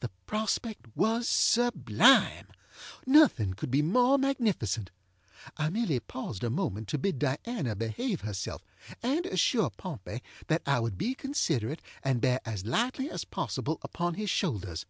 The 0.00 0.08
prospect 0.24 0.86
was 0.96 1.28
sublime. 1.28 2.46
Nothing 3.06 3.52
could 3.52 3.70
be 3.70 3.82
more 3.82 4.16
magnificent. 4.16 4.90
I 5.58 5.68
merely 5.68 6.00
paused 6.00 6.42
a 6.42 6.48
moment 6.48 6.88
to 6.88 6.96
bid 6.96 7.18
Diana 7.18 7.76
behave 7.76 8.22
herself, 8.22 8.64
and 9.02 9.26
assure 9.26 9.68
Pompey 9.68 10.22
that 10.46 10.62
I 10.64 10.80
would 10.80 10.96
be 10.96 11.14
considerate 11.14 11.82
and 12.02 12.22
bear 12.22 12.40
as 12.46 12.64
lightly 12.64 13.10
as 13.10 13.26
possible 13.26 13.78
upon 13.82 14.14
his 14.14 14.30
shoulders. 14.30 14.86